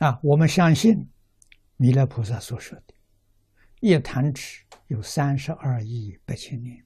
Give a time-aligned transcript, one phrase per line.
[0.00, 1.08] 啊，我们相信
[1.76, 2.94] 弥勒菩萨所说的
[3.80, 6.84] “一弹指有三十二亿八千年，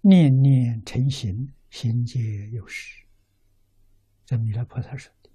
[0.00, 3.04] 念念成形，形皆有时”。
[4.24, 5.30] 这弥勒菩萨说的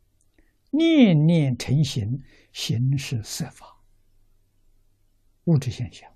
[0.70, 2.22] “念念成形”，
[2.52, 3.80] 形是色法，
[5.44, 6.10] 物质现象；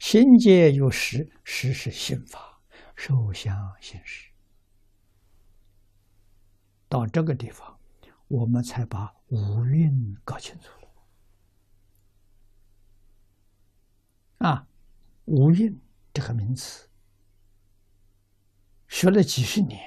[0.00, 2.60] 形皆有时，时是心法，
[2.96, 4.31] 受想行识。
[6.92, 7.74] 到这个地方，
[8.28, 10.68] 我们才把五蕴搞清楚
[14.38, 14.46] 了。
[14.50, 14.68] 啊，
[15.24, 15.80] 五蕴
[16.12, 16.86] 这个名词，
[18.88, 19.80] 学了几十年，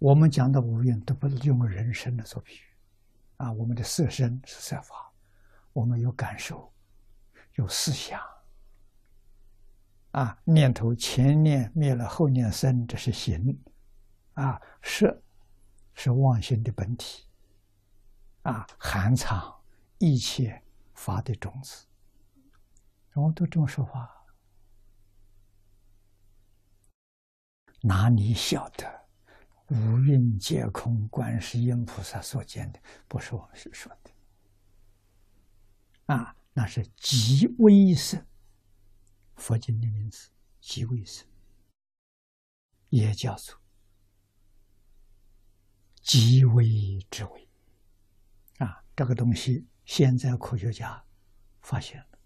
[0.00, 2.62] 我们讲的五蕴都不是用人生来做比喻。
[3.36, 5.12] 啊，我们的色身是色法，
[5.72, 6.72] 我们有感受，
[7.54, 8.20] 有思想。
[10.10, 13.56] 啊，念头前念灭了，后念生，这是行。
[14.36, 15.22] 啊，色
[15.94, 17.24] 是妄心的本体，
[18.42, 19.62] 啊，含藏
[19.98, 20.62] 一切
[20.94, 21.86] 法的种子。
[23.14, 24.26] 我都这么说话，
[27.80, 29.08] 哪里晓得
[29.68, 31.08] 五蕴皆空？
[31.08, 36.14] 观世音菩萨所见的，不是我们所说的。
[36.14, 38.22] 啊，那是极微色，
[39.36, 40.28] 佛经的名字，
[40.60, 41.24] 极微色，
[42.90, 43.58] 也叫做。
[46.18, 47.46] 极微之微，
[48.56, 51.04] 啊，这个东西现在科学家
[51.60, 52.18] 发现了，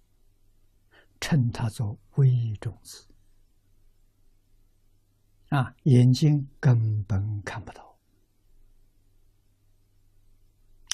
[1.21, 3.09] 称它做微种子，
[5.49, 7.99] 啊，眼睛根本看不到，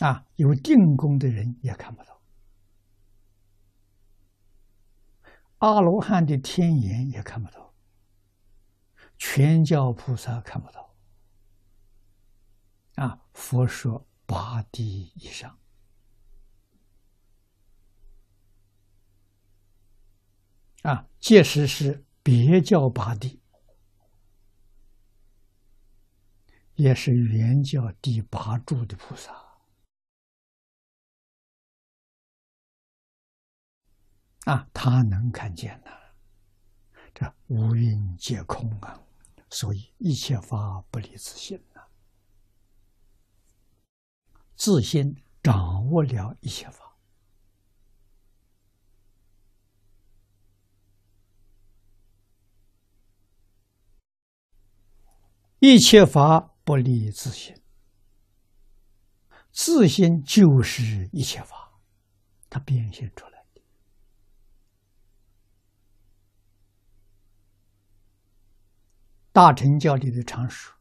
[0.01, 2.23] 啊，有定功的人也看不到，
[5.59, 7.75] 阿罗汉的天眼也看不到，
[9.19, 10.86] 全教菩萨看不到。
[12.97, 15.59] 啊，佛说八地以上，
[20.83, 23.41] 啊，届时是别教八地，
[26.75, 29.31] 也是原教第八柱的菩萨，
[34.47, 35.91] 啊，他能看见呐，
[37.13, 38.99] 这五蕴皆空啊，
[39.51, 41.63] 所以一切法不离自性。
[44.57, 46.97] 自心掌握了一切法，
[55.59, 57.55] 一切法不离自心，
[59.53, 61.79] 自心就是一切法，
[62.49, 63.61] 它变现出来的。
[69.33, 70.75] 大乘教里的常说，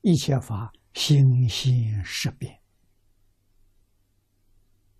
[0.00, 2.57] 一切法心现识变。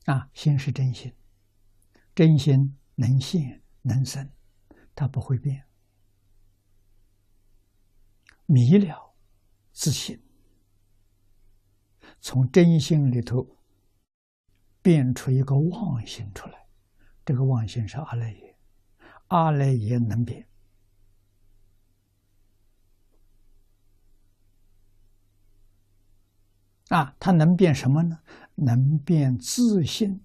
[0.06, 1.12] 啊，心是真心，
[2.14, 4.30] 真心能现能生，
[4.94, 5.66] 它不会变。
[8.46, 9.14] 迷了
[9.72, 10.22] 自信，
[12.20, 13.58] 从真心里头
[14.80, 16.66] 变出一个妄心出来，
[17.26, 18.58] 这个妄心是阿赖耶，
[19.26, 20.48] 阿赖耶能变。
[26.88, 28.22] 啊，它能变什么呢？
[28.58, 30.20] 能变自信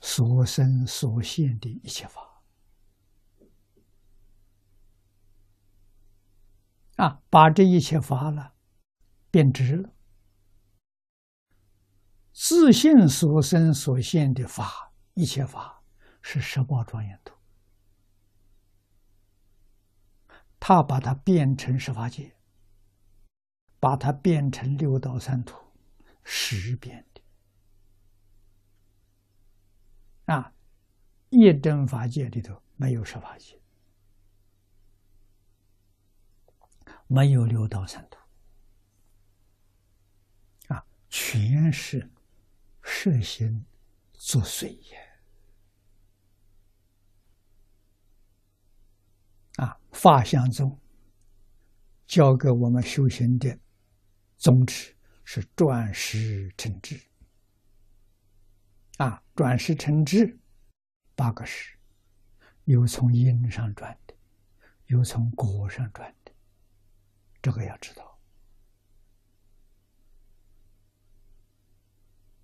[0.00, 2.42] 所生所现的一切法。
[6.96, 8.54] 啊，把这一切法了
[9.30, 9.90] 变直了，
[12.32, 15.82] 自信所生所现的法，一切法
[16.20, 17.34] 是十八庄严图，
[20.60, 22.36] 他把它变成十法界。
[23.80, 25.56] 把它变成六道三途，
[26.22, 27.04] 十变
[30.32, 30.54] 啊！
[31.28, 33.60] 一真法界里头没有十法界，
[37.06, 38.18] 没有六道三途
[40.72, 42.10] 啊，全是
[42.82, 43.66] 摄心
[44.14, 44.96] 作祟也
[49.56, 49.78] 啊！
[49.92, 50.80] 法相宗
[52.06, 53.58] 教给我们修行的。
[54.38, 57.00] 宗旨是转识成智，
[59.02, 60.38] 啊，转世成智，
[61.16, 61.76] 八个识，
[62.66, 64.14] 有从因上转的，
[64.86, 66.30] 有从果上转的，
[67.42, 68.16] 这个要知道。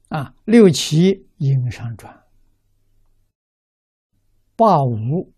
[0.08, 2.26] 啊，六七因上转，
[4.56, 5.32] 八五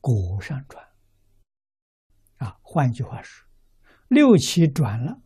[0.00, 0.84] 果上转，
[2.38, 3.46] 啊，换句话说，
[4.08, 5.22] 六七转了。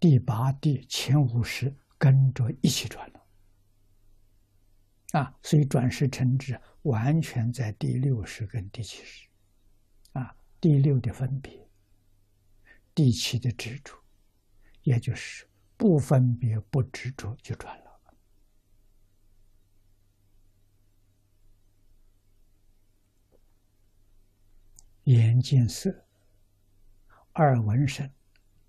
[0.00, 3.19] 第八第前五十跟着一起转了，
[5.12, 9.28] 啊，所以转世成智完全在第六十跟第七十，
[10.12, 11.68] 啊，第六的分别，
[12.94, 13.92] 第七的执着，
[14.82, 17.90] 也就是不分别不执着就转了。
[25.04, 26.06] 眼见色，
[27.34, 28.08] 耳闻声，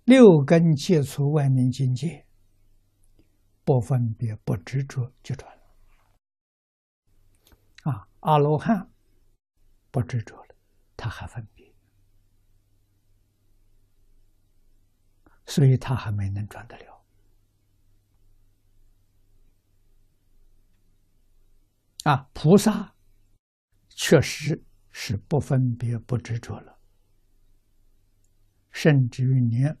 [0.06, 2.26] 六根接触外面境界，
[3.62, 5.61] 不分别不执着就转了。
[8.22, 8.90] 阿罗汉
[9.92, 10.56] 不执着了，
[10.96, 11.72] 他还分别，
[15.46, 17.04] 所以他还没能转得了。
[22.04, 22.94] 啊，菩萨
[23.88, 24.64] 确实。
[24.94, 26.78] 是不分别、不执着了，
[28.70, 29.74] 甚至于连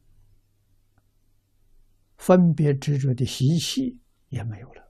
[2.16, 4.00] 分别执着的习气
[4.30, 4.81] 也没有了。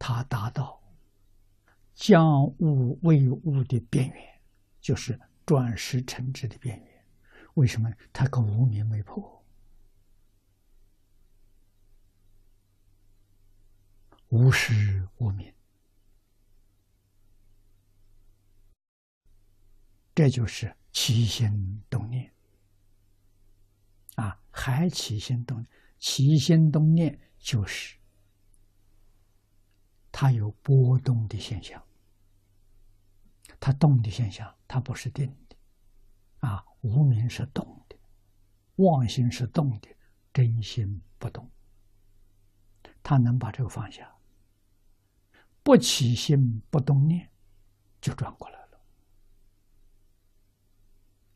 [0.00, 0.82] 他达到
[1.94, 4.40] 将物为物的边缘，
[4.80, 7.04] 就是转世成智的边缘。
[7.54, 7.92] 为什么？
[8.10, 9.44] 他个无明没破，
[14.30, 15.52] 无时无明。
[20.14, 22.32] 这就是起心动念
[24.14, 25.68] 啊，还起心动念，
[25.98, 27.99] 起心动念就是
[30.20, 31.82] 它有波动的现象，
[33.58, 35.56] 它动的现象，它不是定的
[36.46, 36.62] 啊。
[36.82, 37.96] 无名是动的，
[38.76, 39.88] 妄心是动的，
[40.30, 41.50] 真心不动，
[43.02, 44.14] 他能把这个放下，
[45.62, 47.30] 不起心不动念，
[47.98, 48.80] 就转过来了。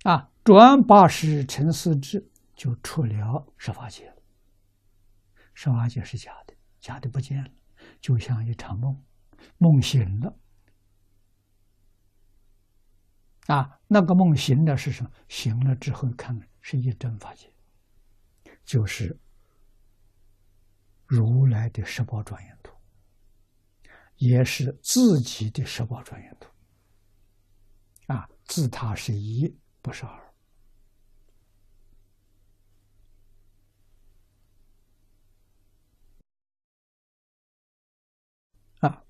[0.02, 4.16] 啊，转八十成四智，就出了十法界了。
[5.54, 7.50] 十法界是假的，假的不见了，
[8.00, 9.05] 就像一场梦，
[9.58, 10.38] 梦醒了。
[13.46, 15.11] 啊，那个梦醒了是什么？
[15.29, 17.52] 醒了之后看，是一真法界，
[18.64, 19.19] 就是
[21.06, 22.75] 如来的十宝庄严图，
[24.17, 26.49] 也是自己的十宝庄严图。
[28.06, 29.55] 啊，自他是一。
[29.82, 30.35] 不是二
[38.81, 39.05] 啊，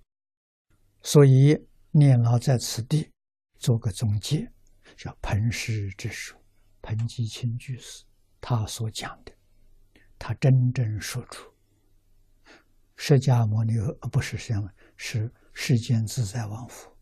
[1.04, 1.54] 所以
[1.90, 3.08] 念老在此地
[3.58, 4.50] 做个总结，
[4.96, 6.34] 叫彭氏之书，
[6.80, 8.04] 彭吉清居士
[8.40, 9.32] 他所讲的，
[10.18, 11.52] 他真正说出
[12.96, 13.74] 释迦牟尼
[14.10, 16.96] 不是这样，是世间自在王佛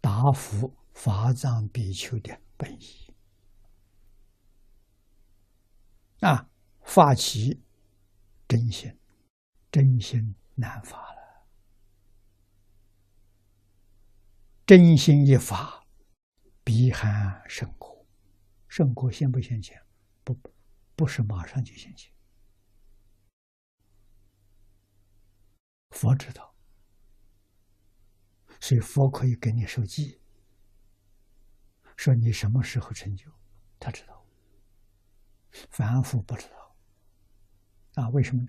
[0.00, 2.40] 答复法藏比丘的。
[2.56, 3.12] 本意
[6.20, 6.48] 啊，
[6.82, 7.60] 发起
[8.46, 8.96] 真心，
[9.72, 11.17] 真心难发了。
[14.68, 15.82] 真心一发，
[16.62, 18.06] 必含圣果。
[18.68, 19.80] 圣果现不现前？
[20.22, 20.38] 不，
[20.94, 22.12] 不是马上就现前。
[25.88, 26.54] 佛知道，
[28.60, 30.20] 所以佛可以给你受记。
[31.96, 33.32] 说你什么时候成就，
[33.80, 34.22] 他知道，
[35.70, 36.76] 凡夫不知道。
[38.02, 38.46] 啊，为什么？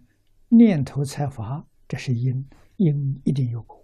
[0.50, 2.46] 念头才发，这是因，
[2.76, 3.79] 因一定有果。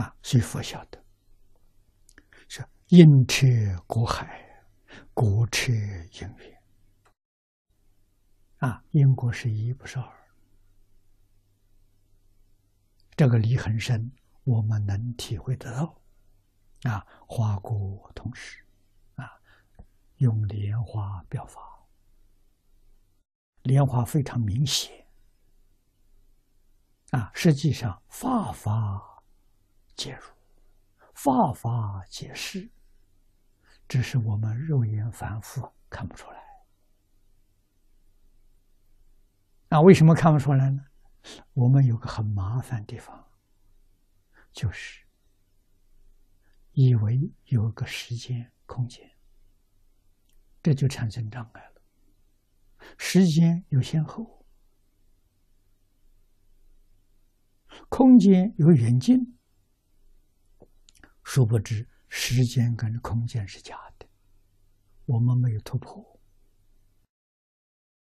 [0.00, 1.04] 啊，所以佛晓得，
[2.48, 3.46] 是因彻
[3.86, 4.64] 果海，
[5.12, 6.62] 果彻因缘。
[8.58, 10.28] 啊，因果是一，不是二。
[13.16, 14.10] 这个理很深。
[14.44, 16.00] 我们能体会得到，
[16.90, 18.64] 啊，花果同时，
[19.16, 19.30] 啊，
[20.16, 21.60] 用莲花表法，
[23.64, 25.06] 莲花非常明显，
[27.10, 29.07] 啊，实际上法法
[29.98, 30.22] 皆如，
[31.12, 32.70] 法法皆是，
[33.88, 36.38] 只是我们肉眼凡夫看不出来。
[39.68, 40.84] 那为什么看不出来呢？
[41.52, 43.26] 我们有个很麻烦地方。
[44.52, 45.04] 就是
[46.72, 49.08] 以为有个时间、空间，
[50.62, 51.82] 这就产生障碍了。
[52.96, 54.44] 时间有先后，
[57.88, 59.37] 空间有远近，
[61.30, 64.06] 殊不知时间跟空间是假的，
[65.04, 66.17] 我们没有突破。